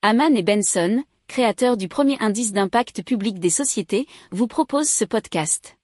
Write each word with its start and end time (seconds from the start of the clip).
Haman 0.00 0.36
et 0.36 0.44
Benson, 0.44 1.02
créateurs 1.26 1.76
du 1.76 1.88
premier 1.88 2.16
indice 2.20 2.52
d'impact 2.52 3.02
public 3.02 3.40
des 3.40 3.50
sociétés, 3.50 4.06
vous 4.30 4.46
proposent 4.46 4.88
ce 4.88 5.04
podcast. 5.04 5.76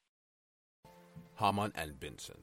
Haman 1.37 1.72
and 1.76 1.90
Benson. 2.00 2.38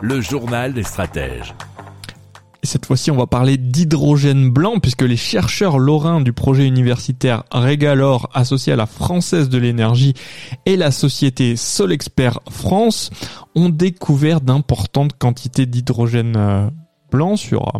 Le 0.00 0.22
journal 0.22 0.72
des 0.72 0.84
stratèges. 0.84 1.54
Et 2.62 2.66
cette 2.66 2.86
fois-ci, 2.86 3.10
on 3.10 3.16
va 3.16 3.26
parler 3.26 3.58
d'hydrogène 3.58 4.48
blanc 4.48 4.80
puisque 4.80 5.02
les 5.02 5.18
chercheurs 5.18 5.78
lorrains 5.78 6.22
du 6.22 6.32
projet 6.32 6.66
universitaire 6.66 7.44
Régalor 7.52 8.30
associé 8.32 8.72
à 8.72 8.76
la 8.76 8.86
Française 8.86 9.50
de 9.50 9.58
l'énergie 9.58 10.14
et 10.64 10.78
la 10.78 10.92
société 10.92 11.56
Solexpert 11.56 12.40
France 12.48 13.10
ont 13.54 13.68
découvert 13.68 14.40
d'importantes 14.40 15.12
quantités 15.18 15.66
d'hydrogène 15.66 16.70
blanc 17.10 17.36
sur 17.36 17.72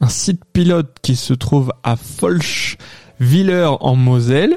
un 0.00 0.08
site 0.08 0.42
pilote 0.52 0.96
qui 1.02 1.16
se 1.16 1.34
trouve 1.34 1.72
à 1.82 1.96
Folchwiller 1.96 3.76
en 3.80 3.96
Moselle. 3.96 4.56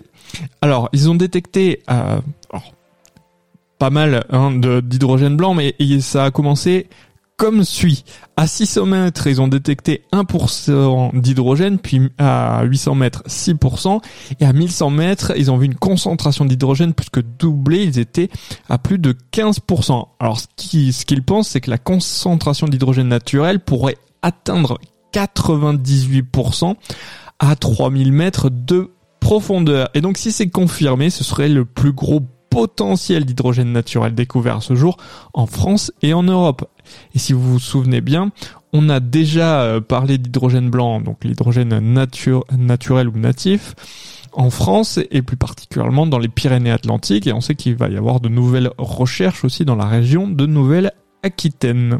Alors, 0.62 0.90
ils 0.94 1.09
ont 1.09 1.16
détecté 1.16 1.81
euh, 1.90 2.20
pas 3.80 3.89
mal 3.89 4.26
hein, 4.30 4.52
d'hydrogène 4.52 5.38
blanc, 5.38 5.53
mais 5.53 5.76
ça 6.02 6.26
a 6.26 6.31
commencé 6.31 6.88
comme 7.39 7.63
suit. 7.63 8.03
À 8.36 8.48
600 8.48 8.86
mètres, 8.86 9.27
ils 9.27 9.39
ont 9.41 9.48
détecté 9.48 10.03
1% 10.12 11.17
d'hydrogène, 11.20 11.80
puis 11.80 12.09
à 12.17 12.64
800 12.66 12.95
mètres, 12.95 13.23
6%, 13.27 14.02
et 14.41 14.45
à 14.45 14.52
1100 14.52 14.89
mètres, 14.89 15.31
ils 15.38 15.50
ont 15.50 15.58
vu 15.58 15.66
une 15.66 15.75
concentration 15.75 16.44
d'hydrogène 16.44 16.94
plus 16.94 17.09
que 17.09 17.22
doublée, 17.22 17.86
ils 17.86 17.98
étaient 17.98 18.30
à 18.67 18.77
plus 18.77 19.00
de 19.00 19.16
15%. 19.31 20.05
Alors, 20.20 20.39
ce 20.39 21.05
qu'ils 21.05 21.23
pensent, 21.23 21.48
c'est 21.48 21.61
que 21.61 21.70
la 21.70 21.77
concentration 21.77 22.67
d'hydrogène 22.67 23.08
naturel 23.08 23.61
pourrait 23.61 23.98
atteindre 24.22 24.80
98% 25.14 26.76
à 27.40 27.55
3000 27.55 28.12
mètres 28.12 28.50
de 28.50 28.92
profondeur. 29.20 29.90
Et 29.94 30.02
donc, 30.02 30.17
si 30.17 30.31
c'est 30.31 30.50
confirmé, 30.50 31.09
ce 31.09 31.23
serait 31.23 31.50
le 31.50 31.66
plus 31.66 31.94
gros 31.94 32.22
potentiel 32.50 33.26
d'hydrogène 33.26 33.72
naturel 33.72 34.16
découvert 34.16 34.58
à 34.58 34.61
ce 34.61 34.76
jour 34.76 34.98
en 35.34 35.45
France 35.45 35.92
et 36.02 36.14
en 36.14 36.23
Europe. 36.23 36.66
Et 37.14 37.20
si 37.20 37.34
vous 37.34 37.53
vous 37.53 37.59
souvenez 37.59 38.02
bien, 38.02 38.31
on 38.73 38.89
a 38.89 39.00
déjà 39.00 39.61
euh, 39.61 39.81
parlé 39.81 40.17
d'hydrogène 40.17 40.70
blanc, 40.70 41.00
donc 41.00 41.23
l'hydrogène 41.23 41.78
nature, 41.80 42.45
naturel 42.58 43.08
ou 43.08 43.17
natif, 43.17 43.76
en 44.33 44.50
France 44.50 45.00
et 45.11 45.22
plus 45.22 45.38
particulièrement 45.38 46.08
dans 46.08 46.20
les 46.20 46.28
Pyrénées-Atlantiques. 46.28 47.28
Et 47.28 47.33
on 47.33 47.42
sait 47.42 47.56
qu'il 47.56 47.76
va 47.76 47.89
y 47.89 47.98
avoir 47.98 48.20
de 48.20 48.30
nouvelles 48.30 48.72
recherches 48.78 49.44
aussi 49.44 49.66
dans 49.66 49.76
la 49.76 49.86
région 49.86 50.28
de 50.28 50.45
Nouvelle-Aquitaine. 50.45 52.00